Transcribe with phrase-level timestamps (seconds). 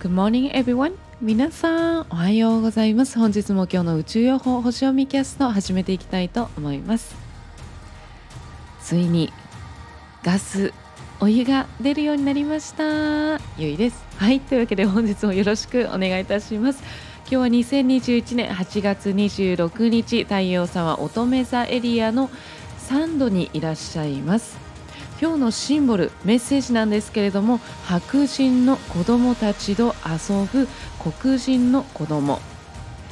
[0.00, 0.94] Good morning everyone.
[1.20, 3.18] 皆さんおはようございます。
[3.18, 7.14] 本日も今日の宇宙予報星読みキャストを始めていきたいと思います。
[8.82, 9.30] ついに
[10.22, 10.72] ガス
[11.20, 13.38] お湯が出るようになりました。
[13.58, 14.02] ゆいです。
[14.16, 16.82] はいというわけで本日もよろしくお願いいたします。
[17.30, 22.30] 今日は2021年8月26日太陽様乙女座エリアの
[22.88, 24.69] 3度にいらっしゃいます。
[25.20, 30.66] 今日のシンボルメッセージなんですけれども白人の子供たちと遊ぶ
[31.20, 32.40] 黒人の子供。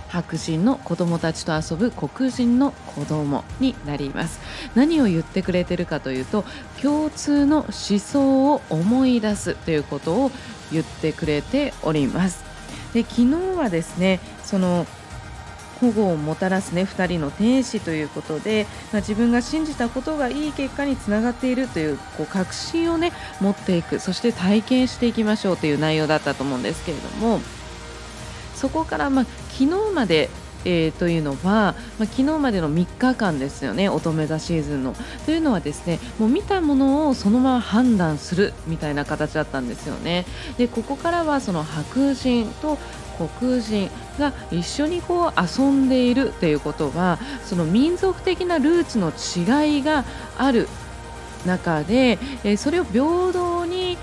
[0.08, 4.40] 白人の子供たちと遊ぶ黒人の子供になります。
[4.74, 6.46] 何を言ってくれてるかというと
[6.80, 10.30] 共通の思想を思い出すということを
[10.72, 12.42] 言ってくれております。
[12.94, 14.86] で昨日はですねその
[15.80, 27.40] 保護をもたらすね2人の天使ということで、まあ、自分が信じたことがいい結果につながっているというこう確信をね持っていくそして体験していきましょうという内容だったと思うんですけれども
[28.54, 30.28] そこからまあ昨日まで
[30.64, 34.94] えー、というのは、まあ、昨日までの3日間ですよね乙女座シーズンの。
[35.24, 40.26] というのはですねもう見たものをそのまま判断するみたいな形だったんですよね。
[40.56, 42.78] でここからはその白人と
[43.18, 50.04] 黒人が一緒にこう遊んでいるということはその民族的なルーツの違いが
[50.36, 50.68] ある
[51.46, 53.96] 中で、えそれを平等に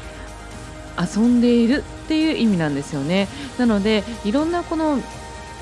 [0.98, 3.28] 遊んでいるっていう意味なんですよね。
[3.58, 5.00] なのでいろんなこの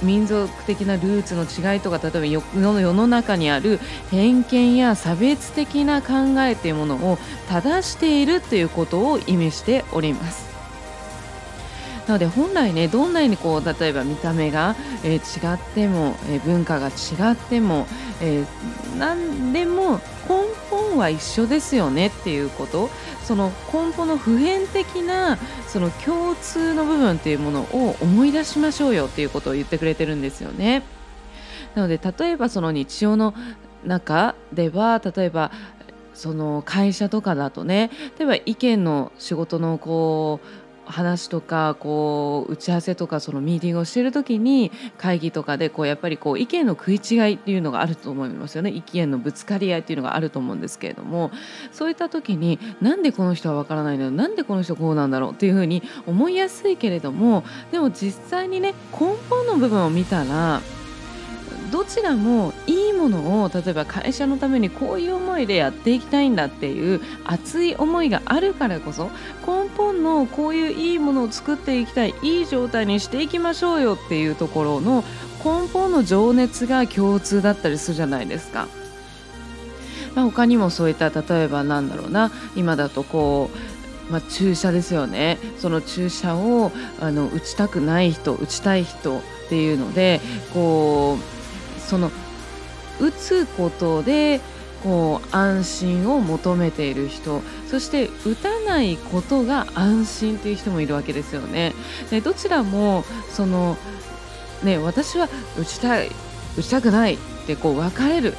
[0.02, 3.80] 民族的なルーツの違いとか例えば世の中にある
[4.12, 10.53] 偏見や差別的な考えというものを正しているということを意味しております。
[12.08, 17.88] なので本来ねどんなにこう例えば見た目が、えー、違っても、えー、文化が違っても、
[18.22, 22.90] えー、何でも根本は一緒ですよねっていうこと
[23.24, 25.38] その根本の普遍的な
[25.68, 30.84] その共通の部分っていうものを思い出しましょうよっていうことを言ってくれてるんですよね。
[31.76, 33.34] なので例えばその日常の
[33.84, 35.52] 中では例えば
[36.14, 37.90] その会社とかだとね
[38.20, 40.47] 例えば意見の仕事のこう
[40.86, 48.72] 話とかこう打ち合わせとかそのミーティングをしている時に会議とかでこうやっぱりこう意見の食い違いっていうのがあると思いますよね。
[48.72, 51.32] 意見のぶつかり合いっていうのがあると思うんですけれども。
[51.72, 60.62] そういった時になんでこの人はわからないのなんでこの人こうなんだろうっていうふうに思いやすいけれどもでも実際にね根本の部分を見たら
[61.72, 69.09] どちらもいいものを例えば会社のためにこういう思いでやっていきたいんだっていう熱い思いがあるからこそ
[69.46, 75.03] 根本のこういういいものを作っていきたいいい状態にしていきましょうよっていうところの
[75.44, 78.68] 根本の情熱が共通だったりするじゃないですか。
[80.16, 83.58] まあ、他にもそういった例えばなんだろうな今だとこう
[84.12, 90.20] まあ、注射ですよねその注射をあの打ちたくない人打ちたい人っていうので
[90.53, 92.12] こうその
[93.03, 94.40] 打つことで
[94.81, 101.74] こう安心を求めている人そして打たないことが安心という人もいるわけですよね。
[102.09, 103.78] でどちらもその
[104.64, 105.28] ね私は
[105.58, 106.12] 打ちたい
[106.58, 108.36] 打ちたくないってこう分かれる、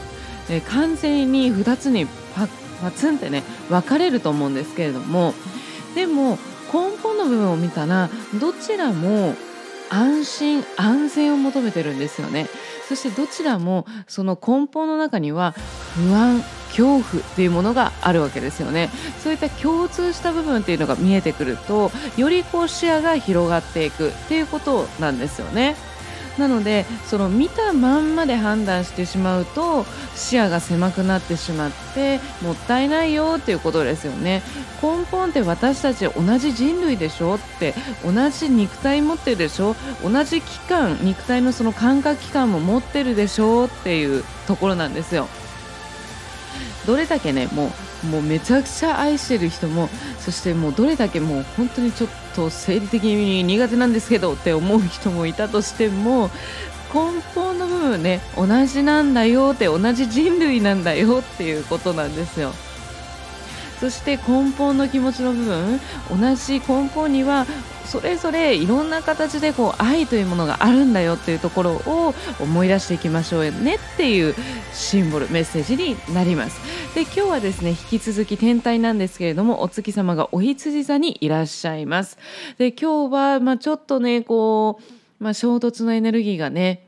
[0.48, 2.48] ね、完全に2つにパ
[2.80, 5.34] パツンってね分かれると思うんですけれども
[5.94, 6.38] でも
[6.72, 8.08] 根本の部分を見たら
[8.40, 9.34] どちらも
[9.90, 12.48] 安心安全を求めてるんですよね
[12.88, 15.52] そしてどちらもその根本の中には
[15.94, 18.90] 不安恐怖っていうものがあるわけですよね
[19.22, 25.76] そういった共通した部分っていうのが見えてくるとよりこう視野が広がっていくっていうことなんですよね。
[26.38, 29.84] なのでその見たまんまで判断してしまうと
[30.16, 34.42] 視野が狭くなってしまってもったいないよっていうことですよね。
[34.82, 37.74] 根本って私たち同じ人類でしょって
[38.04, 39.76] 同じ肉体持ってるでしょ？
[40.02, 45.28] 同じ器官肉体のその感覚器官も持ってるでしょっていうところなんですよ。
[46.86, 47.70] どれだけねもう
[48.04, 49.88] もうめちゃくちゃ愛してる人も
[50.18, 56.30] そしてもうどれだけもう本当にちょっと生理的に苦手なんですけどって思う人もいたとしても
[56.92, 62.52] 根本の部分ね同じなんだよって同じ人類なんだよっていうことなんですよ。
[63.80, 67.44] そして根本の気持ちの部分同じ根本には
[67.84, 74.34] それぞれいろんな形でこう愛というものがあるんだよっていうところを思い出していきましょうねっていう
[74.72, 76.60] シンボルメッセージになります
[76.94, 82.18] で今日はですね引き続き天体なんですけれどもお月様がお羊座にいらっしゃいます
[82.56, 86.86] で今日はまあちょっとねこう、まあ、衝突のエネルギーがね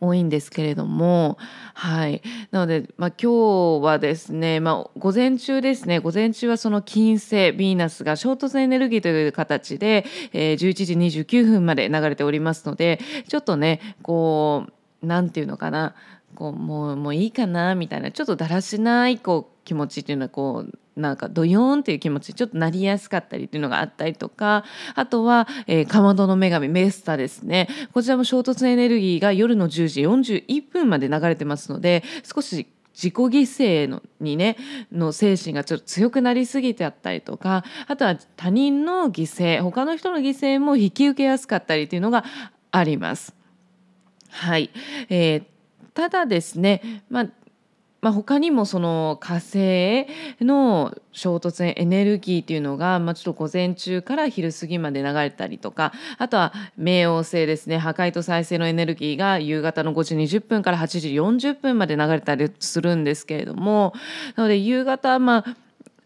[0.00, 1.36] 多いんですけれども、
[1.74, 2.22] はい。
[2.52, 14.68] なので、まあ、今日はですね、まあ、午前中ですね、午前中はその金星、ヴィーナスが衝突エネルギーという形で、えー、11時29分まで流れておりますので、ちょっとね、こ
[15.02, 15.94] う、なんていうのかな、
[16.34, 30.02] こうもうもういいかなみたいなちょっとだらしないこう気持ちっていうのはこうなんかドヨーンっていう気持ちちょっとなりやすかったりっていうのがあったりとかあとは、えー、かまどの女神メスタですねこちらも衝突エネルギーが夜の10時
[30.42, 34.56] 41分まで流れてますので少し自己犠牲のにね
[34.92, 42.24] の精神がちょっと強くなりすぎてあったりとかあとは他人の犠牲他の人の犠牲も引き受けやすかったりっていうのが
[42.72, 43.34] あります。
[44.28, 44.70] はい、
[45.08, 45.44] えー、
[45.94, 47.26] ただですね、まあ
[48.00, 50.06] まあ、他にもその火星
[50.40, 63.92] の衝突エネルギーっていうのが、まあ、ちょっと午前中から昼過ぎまで流れたりとかあとは冥王星ですね破壊と再生のエネルギーが夕方の5時20分から8時40分まで流れたりするんですけれども
[64.36, 65.56] なので夕方まあ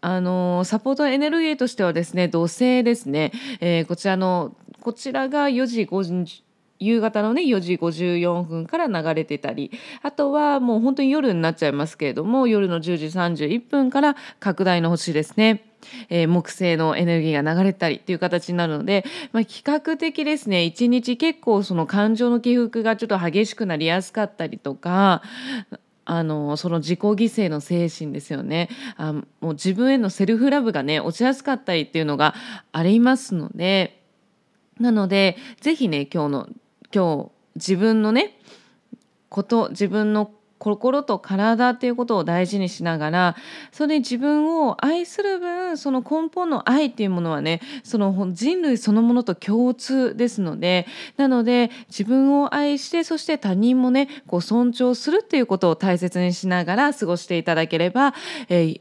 [0.00, 6.42] あのサポートエネルギーとしてはですね土星ですね、え、こちらのこちらが4時50
[6.84, 9.70] 夕方のね4時54分から流れてたり
[10.02, 15.70] あとはもう本当に夜になっちゃいますけれども夜の10時31分から拡大の星ですね。
[16.08, 25.22] えー、木星のエネルギーが流れたりっていう形になるので、まあ、比較的ですね一日結構その感情の起伏がちょっと激しくなりやすかったりとか
[26.06, 32.34] あのその自己犠牲の精神ですよねあもう自分へのセルフラブがね落ちやすかったりっていうのが
[32.72, 34.02] ありますので
[34.78, 36.48] なので是非ね今日の
[36.94, 38.38] 今日自分のね
[39.28, 43.36] こと自分の心と体っていうことを大事にしながら
[43.70, 50.86] それで自分を愛する分その根本の愛っていうものはねその人類そのものと共通ですので
[51.16, 58.14] なので自分を愛してそして他人もねこう尊重するっていうことを大切にしながら過ごしていただければ、
[58.48, 58.80] えー、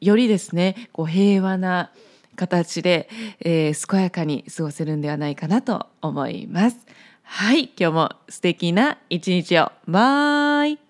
[0.00, 1.92] よりですねこう平和な
[2.36, 3.08] 形で、
[3.40, 6.84] えー、健やかに過ごせるんではないかなと思います。
[7.24, 9.72] はい、今日も素敵な一日を。
[9.88, 10.83] バイ